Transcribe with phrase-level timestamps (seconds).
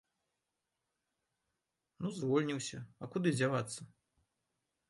[2.05, 3.81] Ну звольніўся, а куды дзявацца.